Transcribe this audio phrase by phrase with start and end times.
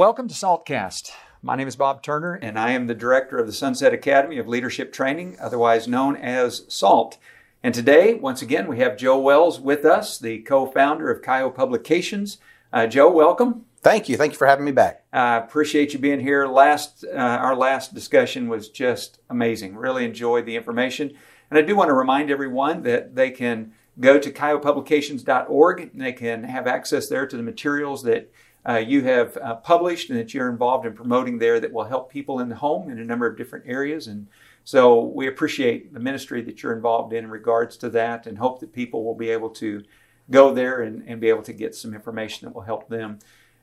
[0.00, 1.10] Welcome to Saltcast.
[1.42, 4.48] My name is Bob Turner, and I am the director of the Sunset Academy of
[4.48, 7.18] Leadership Training, otherwise known as SALT.
[7.62, 11.50] And today, once again, we have Joe Wells with us, the co founder of Kyo
[11.50, 12.38] Publications.
[12.72, 13.66] Uh, Joe, welcome.
[13.82, 14.16] Thank you.
[14.16, 15.04] Thank you for having me back.
[15.12, 16.46] I uh, appreciate you being here.
[16.46, 19.76] Last, uh, our last discussion was just amazing.
[19.76, 21.12] Really enjoyed the information.
[21.50, 26.12] And I do want to remind everyone that they can go to kyopublications.org and they
[26.14, 28.32] can have access there to the materials that
[28.68, 32.10] uh, you have uh, published and that you're involved in promoting there that will help
[32.10, 34.06] people in the home in a number of different areas.
[34.06, 34.26] And
[34.64, 38.60] so we appreciate the ministry that you're involved in in regards to that and hope
[38.60, 39.82] that people will be able to
[40.30, 43.18] go there and, and be able to get some information that will help them.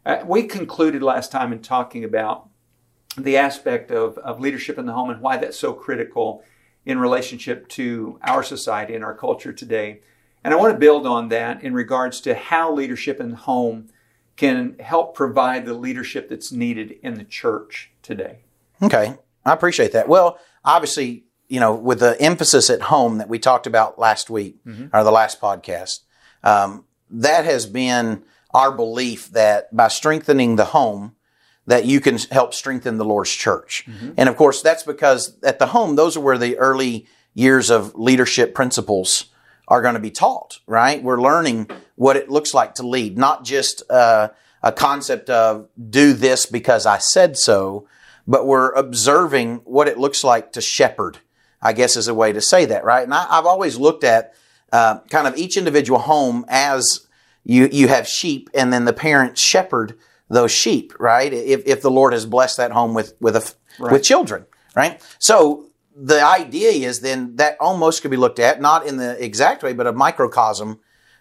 [0.05, 2.49] Uh, we concluded last time in talking about
[3.18, 6.43] the aspect of, of leadership in the home and why that's so critical
[6.85, 10.02] in relationship to our society and our culture today.
[10.43, 13.90] And I want to build on that in regards to how leadership in the home
[14.38, 18.38] can help provide the leadership that's needed in the church today.
[18.82, 20.08] Okay, I appreciate that.
[20.08, 24.63] Well, obviously, you know, with the emphasis at home that we talked about last week
[24.66, 24.96] mm-hmm.
[24.96, 26.02] or the last podcast,
[26.44, 31.16] um, that has been our belief that by strengthening the home,
[31.66, 33.85] that you can help strengthen the Lord's church.
[33.88, 34.12] Mm-hmm.
[34.18, 37.96] And of course, that's because at the home, those are where the early years of
[37.96, 39.26] leadership principles
[39.68, 41.04] are going to be taught, right?
[41.04, 44.29] We're learning what it looks like to lead, not just uh,
[44.63, 47.87] a concept of do this because I said so,
[48.27, 51.17] but we're observing what it looks like to shepherd,
[51.59, 53.04] I guess is a way to say that, right?
[53.04, 54.35] And I, have always looked at
[54.71, 57.07] uh, kind of each individual home as
[57.43, 59.98] you you have sheep, and then the parents shepherd
[60.29, 61.34] those sheep, right?
[61.34, 63.91] If if the Lord has blessed that home with with a right.
[63.91, 64.45] with children,
[64.75, 65.01] right?
[65.17, 69.63] So the idea is then that almost could be looked at not in the exact
[69.63, 70.79] way, but a microcosm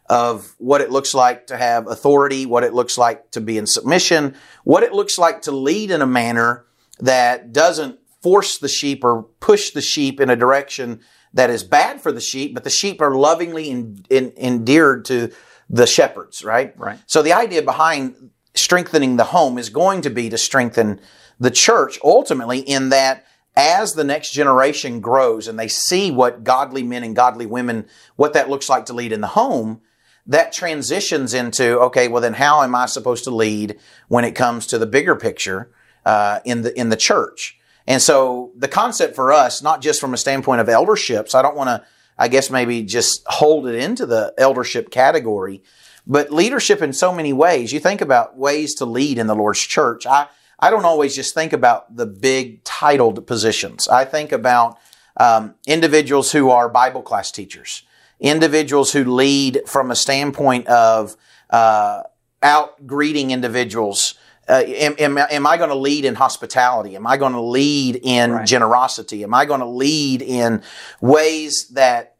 [0.09, 3.67] of what it looks like to have authority, what it looks like to be in
[3.67, 6.67] submission, what it looks like to lead in a manner
[7.01, 11.01] that doesn't force the sheep or push the sheep in a direction
[11.33, 15.31] that is bad for the sheep, but the sheep are lovingly in, in, endeared to
[15.69, 16.79] the shepherds, right?
[16.79, 16.99] Right.
[17.07, 21.01] So the idea behind strengthening the home is going to be to strengthen
[21.39, 26.83] the church ultimately in that as the next generation grows and they see what godly
[26.83, 29.81] men and godly women, what that looks like to lead in the home,
[30.27, 33.79] that transitions into, okay, well then how am I supposed to lead
[34.09, 35.71] when it comes to the bigger picture,
[36.05, 37.59] uh, in the, in the church?
[37.87, 41.57] And so the concept for us, not just from a standpoint of elderships, I don't
[41.57, 41.87] want to
[42.19, 45.63] I guess maybe just hold it into the eldership category.
[46.07, 49.61] But leadership in so many ways, you think about ways to lead in the Lord's
[49.61, 50.07] church.
[50.07, 53.89] I, I don't always just think about the big titled positions.
[53.89, 54.79] I think about
[55.19, 57.83] um, individuals who are Bible class teachers,
[58.21, 61.17] individuals who lead from a standpoint of
[61.51, 62.03] uh,
[62.43, 64.15] out greeting individuals
[64.49, 66.95] uh, am, am, am, I going to lead in hospitality?
[66.95, 68.47] Am I going to lead in right.
[68.47, 69.25] generosity?
[69.25, 70.63] Am I going to lead in
[71.01, 72.15] ways that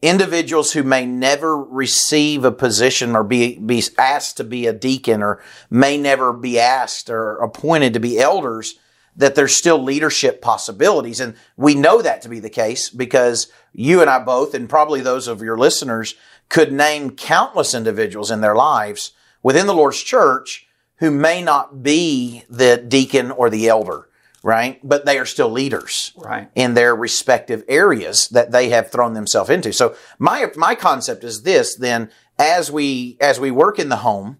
[0.00, 5.22] individuals who may never receive a position or be, be asked to be a deacon
[5.22, 8.78] or may never be asked or appointed to be elders,
[9.16, 11.20] that there's still leadership possibilities.
[11.20, 15.00] And we know that to be the case because you and I both, and probably
[15.00, 16.14] those of your listeners,
[16.48, 19.12] could name countless individuals in their lives
[19.42, 24.08] within the Lord's church who may not be the deacon or the elder,
[24.42, 24.78] right?
[24.84, 26.50] But they are still leaders right.
[26.54, 29.72] in their respective areas that they have thrown themselves into.
[29.72, 34.38] So my, my concept is this then as we, as we work in the home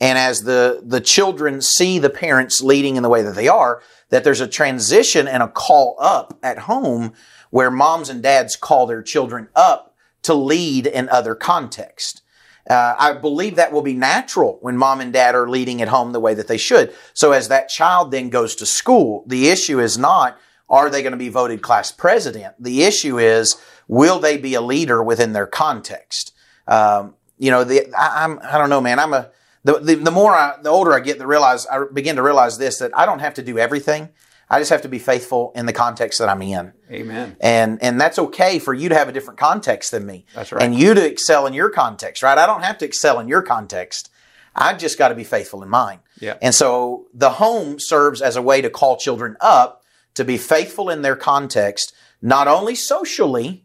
[0.00, 3.82] and as the, the children see the parents leading in the way that they are,
[4.08, 7.12] that there's a transition and a call up at home
[7.50, 12.22] where moms and dads call their children up to lead in other contexts.
[12.68, 16.12] Uh, I believe that will be natural when mom and dad are leading at home
[16.12, 16.94] the way that they should.
[17.14, 21.12] So as that child then goes to school, the issue is not, are they going
[21.12, 22.54] to be voted class president?
[22.60, 23.56] The issue is,
[23.88, 26.32] will they be a leader within their context?
[26.68, 28.98] Um, you know, the, I, I'm, I don't know, man.
[28.98, 29.30] I'm a,
[29.64, 32.58] the, the, the more I, the older I get, the realize, I begin to realize
[32.58, 34.08] this, that I don't have to do everything.
[34.48, 36.72] I just have to be faithful in the context that I'm in.
[36.90, 37.36] Amen.
[37.40, 40.26] And and that's okay for you to have a different context than me.
[40.34, 40.62] That's right.
[40.62, 42.36] And you to excel in your context, right?
[42.36, 44.10] I don't have to excel in your context.
[44.56, 46.00] I've just got to be faithful in mine.
[46.18, 46.36] Yeah.
[46.42, 49.84] And so the home serves as a way to call children up
[50.14, 53.64] to be faithful in their context, not only socially,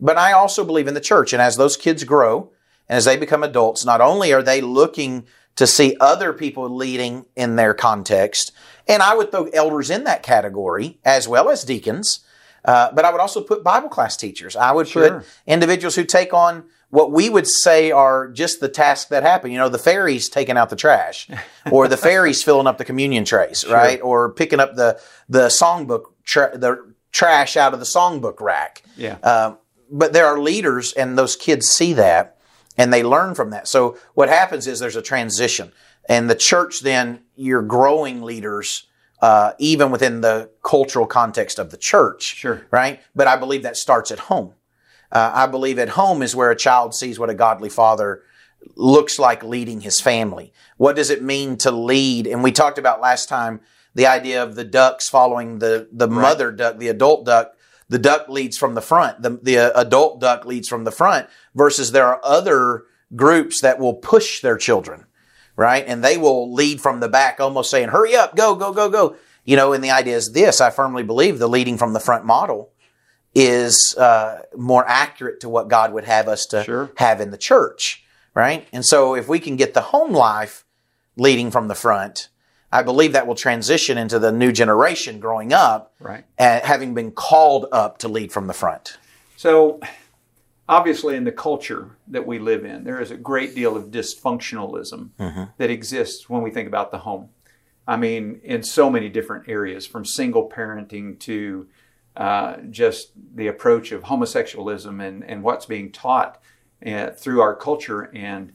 [0.00, 1.32] but I also believe in the church.
[1.32, 2.50] And as those kids grow
[2.88, 5.26] and as they become adults, not only are they looking
[5.56, 8.52] to see other people leading in their context,
[8.88, 12.20] and I would throw elders in that category as well as deacons.
[12.64, 14.56] Uh, but I would also put Bible class teachers.
[14.56, 15.20] I would sure.
[15.20, 19.50] put individuals who take on what we would say are just the tasks that happen.
[19.50, 21.28] You know, the fairies taking out the trash,
[21.70, 24.00] or the fairies filling up the communion trays, right?
[24.00, 28.82] Or picking up the the songbook tra- the trash out of the songbook rack.
[28.96, 29.16] Yeah.
[29.18, 29.58] Um,
[29.90, 32.33] but there are leaders, and those kids see that,
[32.76, 33.68] and they learn from that.
[33.68, 35.72] So what happens is there's a transition,
[36.08, 38.86] and the church then you're growing leaders.
[39.22, 42.60] Uh, even within the cultural context of the church, Sure.
[42.70, 43.00] right?
[43.14, 44.52] But I believe that starts at home.
[45.10, 48.20] Uh, I believe at home is where a child sees what a godly father
[48.76, 50.52] looks like leading his family.
[50.76, 52.26] What does it mean to lead?
[52.26, 53.60] And we talked about last time
[53.94, 57.53] the idea of the ducks following the, the mother duck, the adult duck.
[57.88, 59.22] The duck leads from the front.
[59.22, 62.84] The, the uh, adult duck leads from the front versus there are other
[63.14, 65.04] groups that will push their children,
[65.56, 65.84] right?
[65.86, 69.16] And they will lead from the back, almost saying, hurry up, go, go, go, go.
[69.44, 72.24] You know, and the idea is this, I firmly believe the leading from the front
[72.24, 72.72] model
[73.34, 76.90] is uh, more accurate to what God would have us to Sure.
[76.96, 78.66] have in the church, right?
[78.72, 80.64] And so if we can get the home life
[81.16, 82.28] leading from the front,
[82.74, 86.24] I believe that will transition into the new generation growing up, Right.
[86.36, 88.98] and having been called up to lead from the front.
[89.36, 89.78] So,
[90.68, 95.10] obviously, in the culture that we live in, there is a great deal of dysfunctionalism
[95.56, 97.28] that exists when we think about the home.
[97.86, 101.68] I mean, in so many different areas, from single parenting to
[102.16, 106.40] uh, just the approach of homosexualism and, and what's being taught
[106.84, 108.10] uh, through our culture.
[108.14, 108.52] And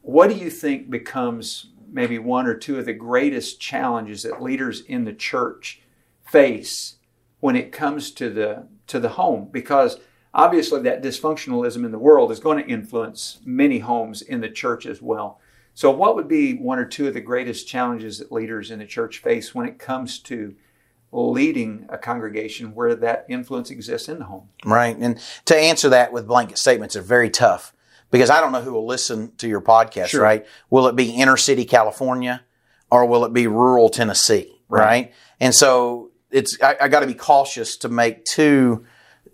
[0.00, 4.82] what do you think becomes maybe one or two of the greatest challenges that leaders
[4.82, 5.80] in the church
[6.26, 6.96] face
[7.40, 9.48] when it comes to the to the home?
[9.50, 9.98] Because
[10.34, 14.84] obviously that dysfunctionalism in the world is going to influence many homes in the church
[14.84, 15.40] as well.
[15.72, 18.86] So, what would be one or two of the greatest challenges that leaders in the
[18.86, 20.54] church face when it comes to
[21.10, 24.48] leading a congregation where that influence exists in the home?
[24.64, 24.96] Right.
[24.96, 27.72] And to answer that with blanket statements are very tough
[28.10, 30.22] because I don't know who will listen to your podcast, Sure.
[30.22, 30.46] right?
[30.70, 32.42] Will it be inner city California
[32.90, 34.50] or will it be rural Tennessee?
[34.68, 34.84] Right.
[34.84, 35.12] Right.
[35.40, 38.84] And so it's, I, I got to be cautious to make too,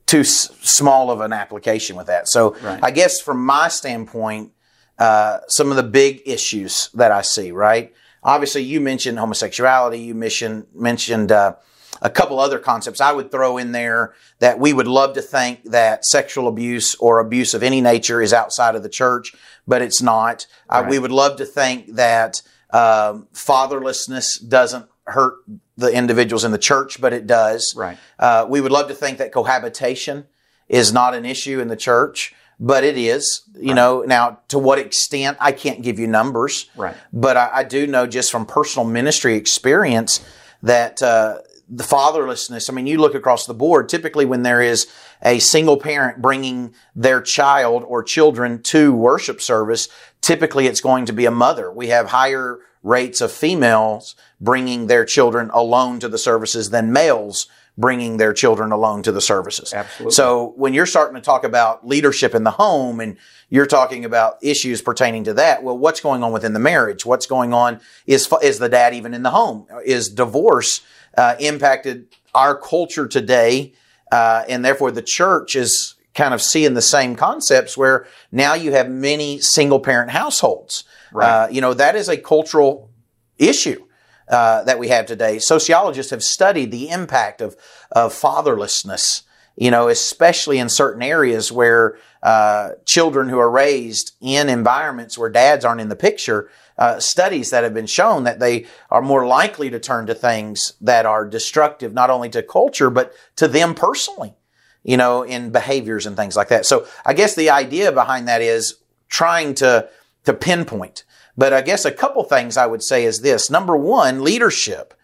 [0.06, 2.28] too s- small of an application with that.
[2.28, 2.80] So Right.
[2.82, 4.52] I guess from my standpoint,
[4.98, 7.94] uh, some of the big issues that I see, right?
[8.22, 9.98] Obviously, you mentioned homosexuality.
[10.00, 11.54] You mentioned mentioned uh,
[12.02, 13.00] a couple other concepts.
[13.00, 17.20] I would throw in there that we would love to think that sexual abuse or
[17.20, 19.34] abuse of any nature is outside of the church,
[19.66, 20.46] but it's not.
[20.68, 22.42] Uh, we would love to think that
[22.72, 25.34] um, fatherlessness doesn't hurt
[25.76, 27.74] the individuals in the church, but it does.
[27.76, 27.98] Right.
[28.18, 30.26] Uh, we would love to think that cohabitation
[30.68, 33.42] is not an issue in the church, but it is.
[33.58, 36.96] You know, now to what extent I can't give you numbers, Right.
[37.12, 40.20] but I, I do know just from personal ministry experience
[40.62, 41.38] that uh,
[41.70, 42.68] the fatherlessness.
[42.68, 43.88] I mean, you look across the board.
[43.88, 44.88] Typically, when there is
[45.22, 49.88] a single parent bringing their child or children to worship service,
[50.20, 51.70] typically it's going to be a mother.
[51.70, 57.46] We have higher rates of females bringing their children alone to the services than males
[57.78, 59.72] bringing their children alone to the services.
[59.72, 60.12] Absolutely.
[60.12, 63.16] So when you're starting to talk about leadership in the home and
[63.48, 67.06] you're talking about issues pertaining to that, well, what's going on within the marriage?
[67.06, 67.80] What's going on?
[68.06, 69.66] Is is the dad even in the home?
[69.84, 70.82] Is divorce
[71.16, 73.72] uh, impacted our culture today?
[74.10, 78.72] Uh, and therefore, the church is kind of seeing the same concepts where now you
[78.72, 80.84] have many single parent households.
[81.12, 81.28] Right.
[81.28, 82.90] Uh, you know that is a cultural
[83.38, 83.84] issue
[84.28, 85.38] uh, that we have today.
[85.38, 87.56] Sociologists have studied the impact of
[87.92, 89.22] of fatherlessness.
[89.56, 95.28] You know, especially in certain areas where uh, children who are raised in environments where
[95.28, 96.48] dads aren't in the picture.
[96.80, 100.72] Uh, studies that have been shown that they are more likely to turn to things
[100.80, 104.34] that are destructive, not only to culture but to them personally.
[104.82, 106.64] You know, in behaviors and things like that.
[106.64, 108.76] So, I guess the idea behind that is
[109.10, 109.90] trying to
[110.24, 111.04] to pinpoint.
[111.36, 113.50] But I guess a couple things I would say is this.
[113.50, 114.94] Number one, leadership.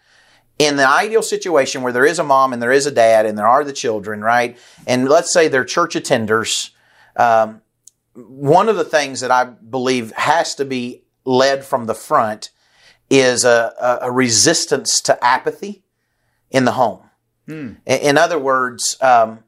[0.57, 3.37] In the ideal situation where there is a mom and there is a dad and
[3.37, 4.57] there are the children, right?
[4.87, 6.71] And let's say they're church attenders.
[7.15, 7.61] Um,
[8.15, 12.51] one of the things that I believe has to be led from the front
[13.09, 15.83] is a, a, resistance to apathy
[16.49, 17.01] in the home.
[17.85, 19.43] In, in other words, um,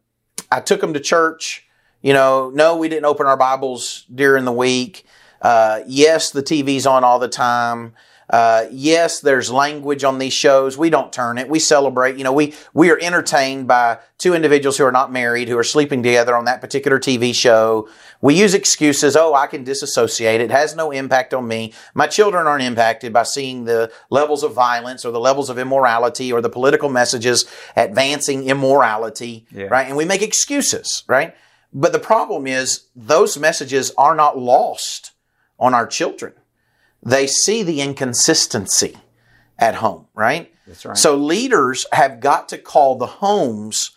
[0.52, 1.66] I took them to church.
[2.02, 5.06] You know, no, we didn't open our Bibles during the week.
[5.42, 7.94] Uh, yes, the TV's on all the time.
[8.30, 10.78] Uh, yes, there's language on these shows.
[10.78, 11.50] We don't turn it.
[11.50, 12.18] We celebrate.
[12.18, 15.64] You know, we we are entertained by two individuals who are not married who are
[15.64, 17.90] sleeping together on that particular TV show.
[18.22, 19.16] We use excuses.
[19.16, 20.42] Oh, I can disassociate.
[20.42, 21.74] It has no impact on me.
[21.96, 26.32] My children aren't impacted by seeing the levels of violence or the levels of immorality
[26.32, 27.46] or the political messages
[27.76, 29.48] advancing immorality.
[29.52, 29.66] Yeah.
[29.66, 31.04] Right, and we make excuses.
[31.08, 31.36] Right.
[31.74, 35.12] But the problem is those messages are not lost
[35.60, 36.34] on our children.
[37.02, 38.98] They see the inconsistency
[39.58, 40.54] at home, right?
[40.68, 40.98] That's right.
[40.98, 43.92] So leaders have got to call the homes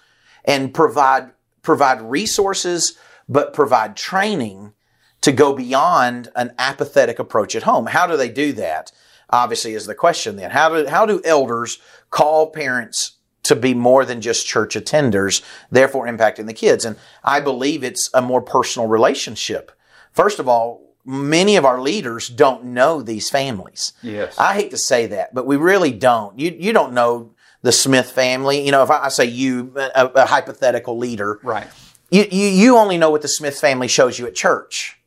[0.45, 1.31] and provide
[1.63, 4.73] provide resources, but provide training
[5.21, 7.87] to go beyond an apathetic approach at home.
[7.87, 8.91] How do they do that?
[9.31, 10.51] Obviously, is the question then.
[10.51, 11.79] How do how do elders
[12.11, 13.13] call parents
[13.45, 16.85] to be more than just church attenders, therefore impacting the kids?
[16.85, 19.73] And I believe it's a more personal relationship.
[20.13, 23.93] First of all, many of our leaders don't know these families.
[24.03, 24.39] Yes.
[24.39, 26.39] I hate to say that, but we really don't.
[26.39, 27.33] You you don't know
[27.63, 28.65] the Smith family.
[28.65, 31.67] You know, if I, I say you, a, a hypothetical leader, right.
[32.11, 34.99] you, you you only know what the Smith family shows you at church,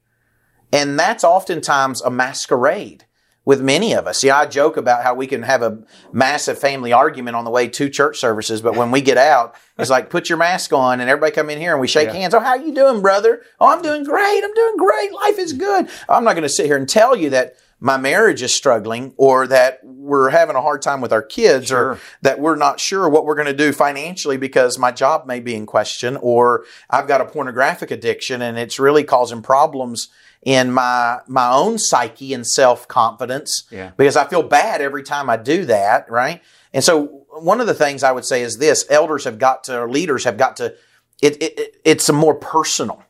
[0.71, 3.04] and that's oftentimes a masquerade
[3.45, 4.23] with many of us.
[4.23, 5.77] Yeah, I joke about how we can have a
[6.11, 9.89] massive family argument on the way to church services, but when we get out, it's
[9.89, 12.13] like put your mask on and everybody come in here and we shake Yeah.
[12.15, 12.33] hands.
[12.33, 13.43] Oh, how you doing, brother?
[13.61, 14.41] Oh, I'm doing great.
[14.43, 15.13] I'm doing great.
[15.13, 15.87] Life is good.
[16.09, 19.45] I'm not going to sit here and tell you that my marriage is struggling or
[19.47, 23.25] that we're having a hard time with our kids or that we're not sure what
[23.25, 27.21] we're going to do financially because my job may be in question or I've got
[27.21, 30.07] a pornographic addiction and it's really causing problems
[30.41, 33.91] in my my own psyche and self-confidence Yeah.
[33.97, 36.41] because I feel bad every time I do that, right?
[36.73, 39.79] And so one of the things I would say is this, elders have got to
[39.81, 40.75] or leaders have got to
[41.21, 43.03] it, it, it it's a more personal.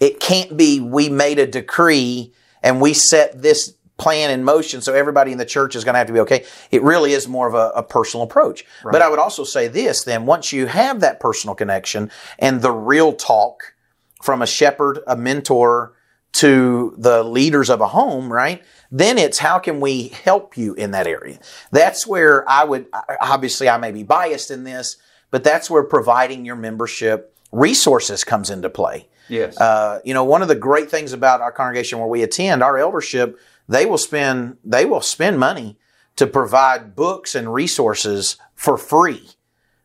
[0.00, 4.94] It can't be we made a decree and we set this plan in motion so
[4.94, 6.44] everybody in the church is going to have to be okay.
[6.72, 8.64] It really is more of a, a personal approach.
[8.82, 12.72] But I would also say this then, once you have that personal connection and the
[12.72, 13.74] real talk
[14.22, 15.92] from a shepherd, a mentor
[16.32, 18.62] to the leaders of a home, right?
[18.90, 21.38] Then it's how can we help you in that area?
[21.70, 22.86] That's where I would,
[23.20, 24.96] obviously, I may be biased in this,
[25.30, 29.08] but that's where providing your membership resources comes into play.
[29.28, 29.58] Yes.
[29.58, 32.78] Uh, you know, one of the great things about our congregation where we attend, our
[32.78, 35.78] eldership, they will spend they will spend money
[36.16, 39.30] to provide books and resources for free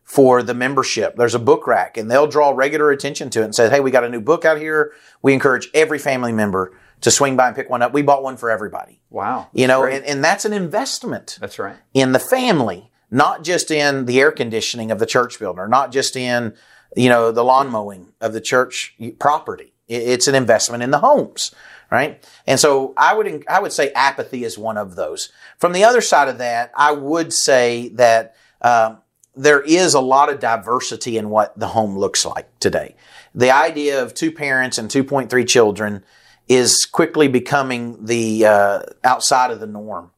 [0.08, 1.16] for the membership.
[1.16, 3.90] There's a book rack, and they'll draw regular attention to it and say, "Hey, we
[3.90, 4.92] got a new book out here.
[5.20, 6.72] We encourage every family member
[7.02, 7.92] to swing by and pick one up.
[7.92, 9.48] We bought one for everybody." wow.
[9.52, 11.76] You know, and, and that's an investment That's right.
[11.92, 15.92] in the family, not just in the air conditioning of the church building, or not
[15.92, 16.54] just in
[16.96, 19.74] you know the lawn mowing of the church property.
[19.88, 21.54] It's an investment in the homes,
[21.90, 22.26] right?
[22.46, 25.30] And so I would I would say apathy is one of those.
[25.58, 28.34] From the other side of that, I would say that.
[28.62, 28.98] Um,
[29.38, 32.96] there is a lot of diversity in what the home looks like today.
[33.34, 36.04] The idea of two parents and 2.3 children
[36.48, 40.10] is quickly becoming the uh, outside of the norm,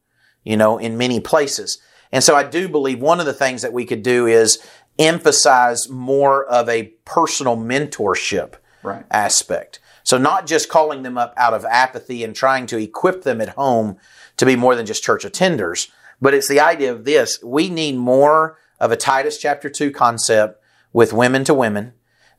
[0.43, 1.79] you know, in many places.
[2.13, 4.59] And so I do believe one of the things that we could do is
[4.99, 9.05] emphasize more of a personal mentorship Right.
[9.11, 9.79] aspect.
[10.03, 13.51] So not just calling them up out of apathy and trying to equip them at
[13.51, 13.99] home
[14.39, 17.43] to be more than just church attenders, but it's the idea of this.
[17.43, 21.93] We need more of a Titus chapter 2 concept with women to women.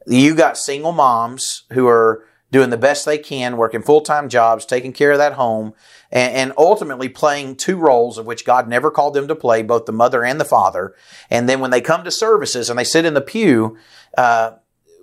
[0.07, 4.91] You got single moms who are doing the best they can, working full-time jobs, taking
[4.91, 5.73] care of that home,
[6.11, 9.85] and, and ultimately playing two roles of which God never called them to play, both
[9.85, 10.93] the mother and the father.
[11.29, 13.77] And then when they come to services and they sit in the pew,
[14.17, 14.53] uh,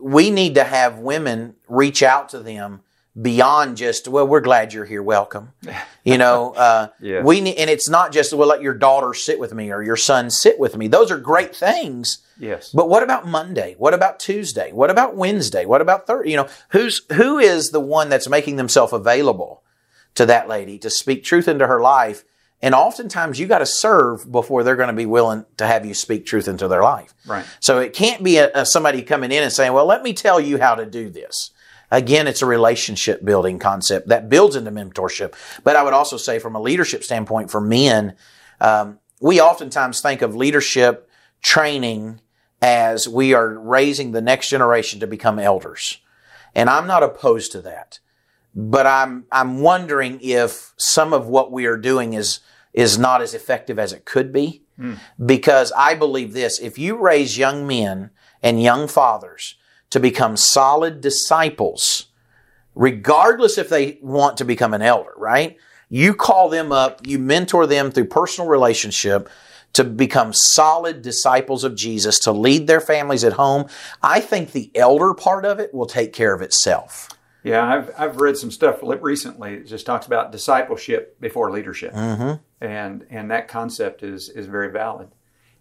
[0.02, 2.82] we need to have women reach out to them
[3.20, 5.02] beyond just well we're glad you're here.
[5.02, 5.52] Welcome.
[6.04, 9.72] You know uh, we and it's not just well let your daughter sit with me
[9.72, 10.88] or your son sit with me.
[10.88, 12.18] Those are great things.
[12.40, 12.70] Yes.
[12.70, 13.74] but what about monday?
[13.78, 14.72] What about tuesday?
[14.72, 15.64] What about wednesday?
[15.66, 19.62] What about thursday you know who's who is the one that's making themselves available
[20.14, 22.24] to that lady to speak truth into her life?
[22.60, 25.94] And oftentimes you got to serve before they're going to be willing to have you
[25.94, 27.14] speak truth into their life.
[27.24, 27.46] Right.
[27.60, 30.40] so it can't be a, a somebody coming in and saying, well, let me tell
[30.40, 31.52] you how to do this.
[31.90, 35.34] Again, it's a relationship building concept that builds into mentorship.
[35.64, 38.14] But I would also say, from a leadership standpoint, for men,
[38.60, 41.08] um, we oftentimes think of leadership
[41.42, 42.20] training
[42.60, 45.98] as we are raising the next generation to become elders.
[46.54, 48.00] And I'm not opposed to that.
[48.54, 52.40] But I'm, I'm wondering if some of what we are doing is,
[52.72, 54.64] is not as effective as it could be
[55.24, 58.10] because I believe this if you raise young men
[58.42, 59.56] and young fathers
[59.90, 62.06] to become solid disciples,
[62.74, 65.56] regardless if they want to become an elder, right?
[65.88, 69.28] You call them up, you mentor them through personal relationship
[69.72, 73.66] to become solid disciples of Jesus, to lead their families at home.
[74.02, 77.08] I think the elder part of it will take care of itself.
[77.44, 82.42] Yeah, I've I've read some stuff recently that just talks about discipleship before leadership, Mm-hmm.
[82.64, 85.08] and and that concept is is very valid.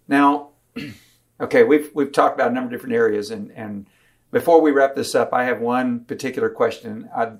[0.08, 0.50] Now,
[1.40, 3.86] okay, we've we've talked about a number of different areas, and and
[4.30, 7.32] before we wrap this up, I have one particular question I,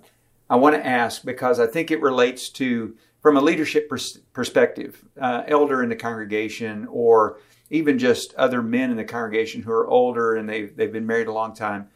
[0.48, 5.04] I want to ask because I think it relates to, from a leadership pers- perspective,
[5.20, 7.38] uh, elder in the congregation or
[7.70, 11.26] even just other men in the congregation who are older and they've, they've been married
[11.26, 11.88] a long time.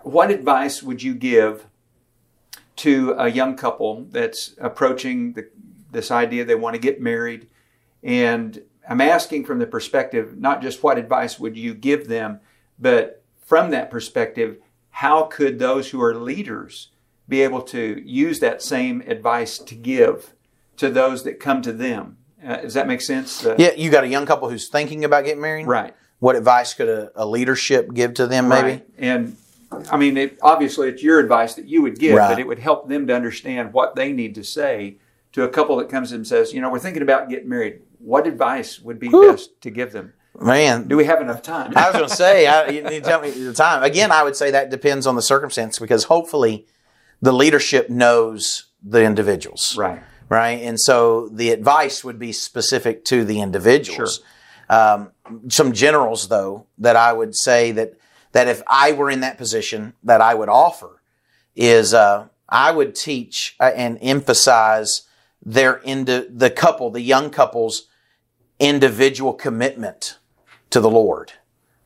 [0.00, 1.66] What advice would you give
[2.76, 5.48] to a young couple that's approaching the,
[5.90, 7.48] this idea they want to get married?
[8.02, 12.40] And I'm asking from the perspective, not just what advice would you give them,
[12.78, 14.58] but from that perspective,
[14.90, 16.88] how could those who are leaders
[17.28, 20.34] be able to use that same advice to give
[20.76, 22.18] to those that come to them?
[22.44, 23.44] Uh, does that make sense?
[23.44, 25.66] Uh, Yeah, you got a young couple who's thinking about getting married.
[25.66, 25.94] Right.
[26.18, 28.48] What advice could a, a leadership give to them?
[28.48, 28.68] Maybe.
[28.68, 28.86] Right.
[28.98, 29.36] And
[29.90, 32.28] I mean, it, obviously, it's your advice that you would give, Right.
[32.30, 34.96] but it would help them to understand what they need to say
[35.32, 37.80] to a couple that comes and says, you know, we're thinking about getting married.
[37.98, 40.12] What advice would be best to give them?
[40.40, 41.72] Man, Do we have enough time?
[41.76, 43.82] I was going to say, I, you need to tell me the time.
[43.82, 46.66] Again, I would say that depends on the circumstance because hopefully
[47.20, 49.76] the leadership knows the individuals.
[49.76, 50.02] right.
[50.28, 50.62] Right.
[50.62, 54.22] And so the advice would be specific to the individuals.
[54.70, 55.10] Um,
[55.48, 57.98] some generals, though, that I would say that,
[58.32, 61.02] that if I were in that position, that I would offer
[61.54, 65.02] is uh, I would teach uh, and emphasize
[65.44, 67.88] their into the couple, the young couple's
[68.58, 70.16] individual commitment
[70.72, 71.32] to the Lord.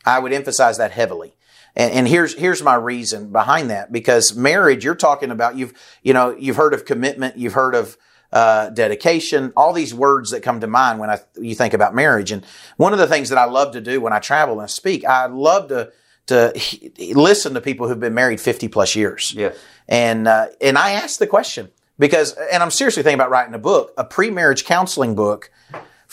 [0.04, 1.36] I would emphasize that heavily.
[1.74, 6.12] And, and here's here's my reason behind that because marriage you're talking about you've you
[6.14, 7.96] know you've heard of commitment you've heard of
[8.32, 12.32] uh, dedication all these words that come to mind when I you think about marriage
[12.32, 12.44] and
[12.76, 15.26] one of the things that I love to do when I travel and speak I
[15.26, 15.92] love to
[16.28, 19.56] to he- listen to people who've been married 50 plus years Yes.
[19.86, 23.58] and uh, and I ask the question because, and I'm seriously thinking about writing a
[23.58, 25.50] book, a pre-marriage counseling book,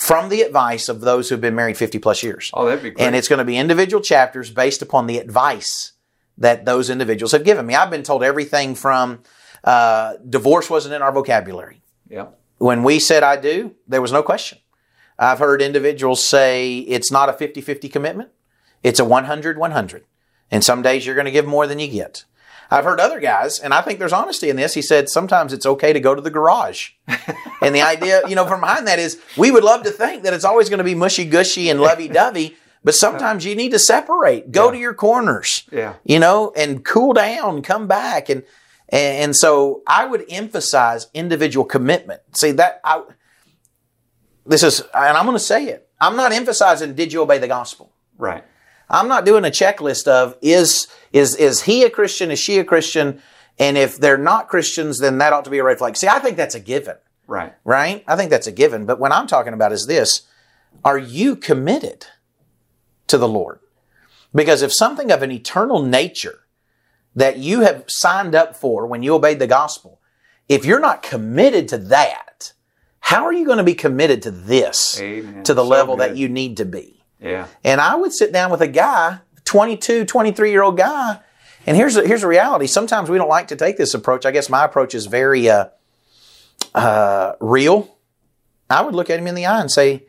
[0.03, 2.51] from the advice of those who've been married 50 plus years.
[2.53, 3.05] Oh, that'd be great.
[3.05, 5.93] And it's going to be individual chapters based upon the advice
[6.38, 7.74] that those individuals have given me.
[7.74, 9.24] I've been told everything from
[9.63, 11.81] uh, divorce wasn't in our vocabulary.
[12.10, 12.27] yeah.
[12.57, 14.57] When we said I do, there was no question.
[15.17, 18.29] I've heard individuals say it's not a 50 50 commitment,
[18.83, 20.04] it's a 100 100.
[20.51, 22.25] And some days you're going to give more than you get.
[22.69, 24.73] I've heard other guys, and I think there's honesty in this.
[24.73, 26.91] He said sometimes it's okay to go to the garage.
[27.63, 30.34] and the idea, you know, from behind that is we would love to think that
[30.34, 33.80] it's always going to be mushy gushy and lovey dovey, but sometimes you need to
[33.80, 35.93] separate, go to your corners Yeah.
[36.04, 38.30] you know, and cool down, come back.
[38.30, 38.43] And,
[38.89, 42.21] and so I would emphasize individual commitment.
[42.34, 43.04] See that I,
[44.45, 45.88] this is, and I'm going to say it.
[46.02, 47.93] I'm not emphasizing, did you obey the gospel?
[48.17, 48.43] Right.
[48.89, 52.30] I'm not doing a checklist of is, is, is he a Christian?
[52.30, 53.21] Is she a Christian?
[53.58, 55.95] And if they're not Christians, then that ought to be a red flag.
[55.95, 57.53] See, I think that's a given, Right.
[57.63, 58.03] right?
[58.07, 58.86] I think that's a given.
[58.86, 60.23] But what I'm talking about is this.
[60.83, 62.07] Are you committed
[63.07, 63.59] to the Lord?
[64.36, 66.39] Because if something of an eternal nature
[67.15, 70.01] that you have signed up for when you obeyed the gospel,
[70.49, 72.53] if you're not committed to that,
[72.99, 75.43] how are you going to be committed to this, Amen.
[75.43, 76.09] to the So level good.
[76.12, 77.03] that you need to be?
[77.21, 77.47] Yeah.
[77.63, 81.19] And I would sit down with a guy, 22, 23 year old guy.
[81.65, 82.67] And here's a, here's a reality.
[82.67, 84.25] Sometimes we don't like to take this approach.
[84.25, 85.67] I guess my approach is very uh,
[86.75, 87.97] uh, real.
[88.69, 90.05] I would look at him in the eye and say,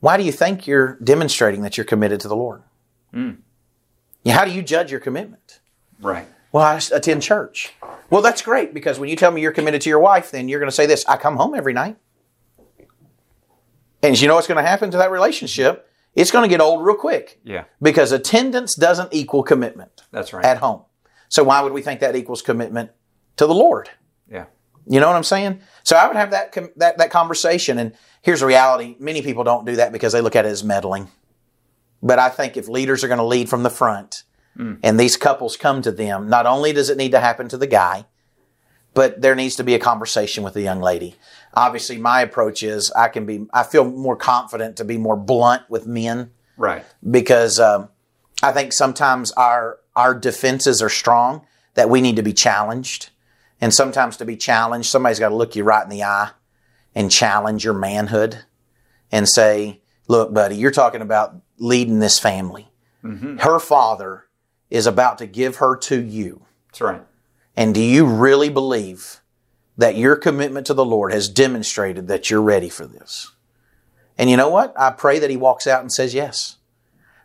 [0.00, 2.62] Why do you think you're demonstrating that you're committed to the Lord?
[3.12, 5.60] Yeah, How do you judge your commitment?
[6.00, 6.26] Right.
[6.52, 7.72] Well, I attend church.
[8.08, 10.58] Well, that's great because when you tell me you're committed to your wife, then you're
[10.60, 11.96] going to say this I come home every night.
[14.02, 15.86] And you know what's going to happen to that relationship?
[16.14, 17.64] It's going to get old real quick Yeah.
[17.80, 20.44] because attendance doesn't equal commitment That's right.
[20.44, 20.82] at home.
[21.28, 22.90] So why would we think that equals commitment
[23.36, 23.90] to the Lord?
[24.86, 25.60] You know what I'm saying?
[25.84, 27.78] So I would have that com- that that conversation.
[27.78, 30.64] And here's the reality: many people don't do that because they look at it as
[30.64, 31.08] meddling.
[32.02, 34.24] But I think if leaders are going to lead from the front,
[34.82, 37.66] and these couples come to them, not only does it need to happen to the
[37.66, 38.04] guy,
[38.92, 41.14] but there needs to be a conversation with the young lady.
[41.54, 45.62] Obviously, my approach is I can be I feel more confident to be more blunt
[45.70, 46.84] with men Right.
[47.10, 47.88] because um,
[48.42, 53.10] I think sometimes our our defenses are strong that we need to be challenged,
[53.60, 56.30] and sometimes to be challenged, somebody's got to look you right in the eye
[56.94, 58.44] and challenge your manhood
[59.12, 62.70] and say, "Look, buddy, you're talking about leading this family.
[63.04, 63.38] Mm-hmm.
[63.38, 64.26] Her father
[64.70, 67.02] is about to give her to you, That's right.
[67.56, 69.20] and do you really believe
[69.76, 73.32] that your commitment to the Lord has demonstrated that you're ready for this?"
[74.18, 74.74] And you know what?
[74.78, 76.58] I pray that he walks out and says yes.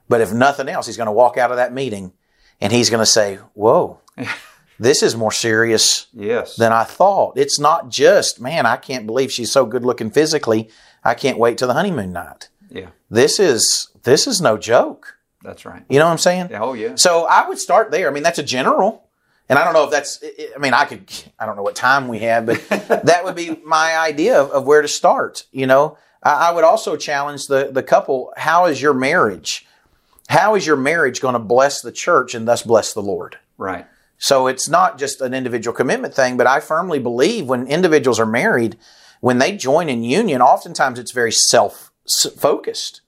[0.08, 2.13] But if nothing else, he's going to walk out of that meeting
[2.62, 4.00] and he's going to say, Whoa,
[4.79, 6.55] this is more serious Yes.
[6.55, 7.38] than I thought.
[7.38, 10.69] It's not just, man, I can't believe she's so good looking physically.
[11.03, 12.49] I can't wait till the honeymoon night.
[12.69, 12.88] yeah.
[13.09, 15.17] This is this is no joke.
[15.41, 15.83] That's right.
[15.89, 16.49] You know what I'm saying?
[16.53, 16.95] Oh, yeah.
[16.95, 18.07] So I would start there.
[18.09, 19.03] I mean, that's a general.
[19.47, 20.23] And I don't know if that's,
[20.55, 21.07] I mean, I could,
[21.39, 22.67] I don't know what time we have, but
[23.03, 25.45] that would be my idea of, of where to start.
[25.51, 29.67] You know, I, I, would also challenge the, the couple how is your marriage?
[30.29, 33.38] How is your marriage going to bless the church and thus bless the Lord?
[33.59, 33.85] Right.
[34.17, 38.25] So it's not just an individual commitment thing, but I firmly believe when individuals are
[38.25, 38.78] married,
[39.19, 41.91] when they join in union, oftentimes it's very self
[42.38, 43.01] focused.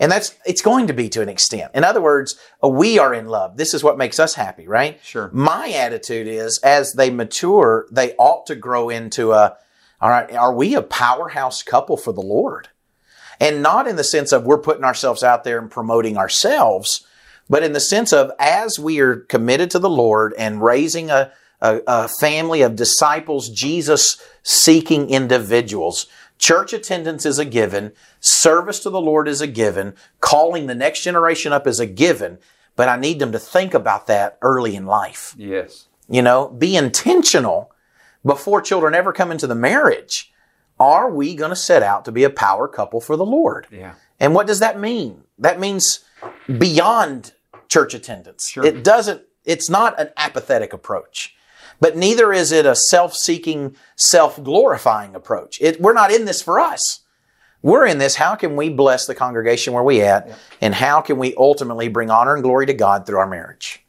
[0.00, 1.72] And that's, it's going to be to an extent.
[1.74, 2.36] In other words,
[2.66, 3.58] we are in love.
[3.58, 4.98] This is what makes us happy, right?
[5.04, 5.30] Sure.
[5.34, 9.58] My attitude is as they mature, they ought to grow into a,
[10.00, 12.68] all right, are we a powerhouse couple for the Lord?
[13.38, 17.06] And not in the sense of we're putting ourselves out there and promoting ourselves,
[17.50, 21.32] but in the sense of as we are committed to the Lord and raising a,
[21.60, 26.06] a, a family of disciples, Jesus seeking individuals,
[26.40, 27.92] Church attendance is a given.
[28.18, 29.94] Service to the Lord is a given.
[30.20, 32.38] Calling the next generation up is a given.
[32.76, 35.34] But I need them to think about that early in life.
[35.36, 35.88] Yes.
[36.08, 37.72] You know, be intentional
[38.24, 40.32] before children ever come into the marriage.
[40.78, 43.66] Are we going to set out to be a power couple for the Lord?
[43.70, 43.92] Yeah.
[44.18, 45.24] And what does that mean?
[45.38, 46.06] That means
[46.46, 47.34] beyond
[47.70, 48.50] church attendance.
[48.50, 48.64] Sure.
[48.64, 51.34] It doesn't, it's not an apathetic approach
[51.80, 55.58] but neither is it a self-seeking, self-glorifying approach.
[55.60, 57.00] It, we're not in this for us.
[57.62, 58.16] We're in this.
[58.16, 60.34] How can we bless the congregation where we at, yeah.
[60.60, 63.84] and how can we ultimately bring honor and glory to God through our marriage?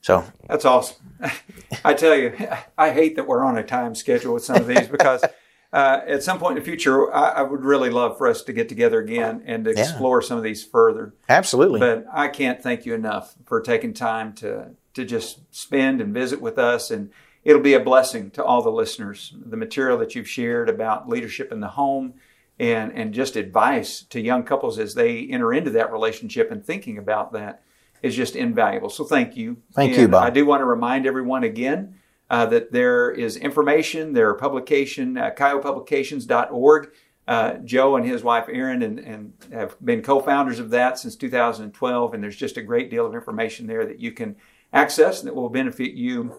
[0.00, 0.96] So that's awesome.
[1.84, 2.34] I tell you,
[2.78, 5.22] I hate that we're on a time schedule with some of these because
[5.72, 8.52] uh, at some point in the future, I, I, would really love for us to
[8.52, 10.28] get together again and to explore yeah.
[10.28, 11.14] some of these further.
[11.28, 11.78] Absolutely.
[11.78, 16.40] But I can't thank you enough for taking time to to just spend and visit
[16.40, 17.10] with us and
[17.44, 19.34] it'll be a blessing to all the listeners.
[19.46, 22.14] The material that you've shared about leadership in the home
[22.58, 26.98] and, and just advice to young couples as they enter into that relationship and thinking
[26.98, 27.62] about that
[28.02, 28.90] is just invaluable.
[28.90, 29.58] So thank you.
[29.72, 30.24] Thank and you, Bob.
[30.24, 31.99] I do want to remind everyone again
[32.30, 36.92] uh, that there is information, there are publication, uh, kyopublications.org.
[37.28, 42.14] Uh, Joe and his wife Erin and, and have been co-founders of that since 2012,
[42.14, 44.36] and there's just a great deal of information there that you can
[44.72, 46.34] access that will benefit you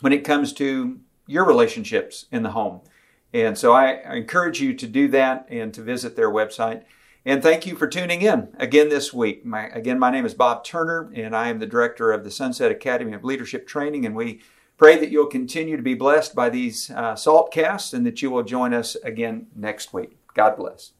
[0.00, 2.80] when it comes to your relationships in the home.
[3.32, 6.84] And so I, I encourage you to do that and to visit their website.
[7.24, 9.44] And thank you for tuning in again this week.
[9.44, 12.70] My, again, my name is Bob Turner, and I am the director of the Sunset
[12.70, 14.06] Academy of Leadership Training.
[14.06, 14.40] And we
[14.76, 18.30] pray that you'll continue to be blessed by these uh, salt casts and that you
[18.30, 20.16] will join us again next week.
[20.34, 20.92] God bless.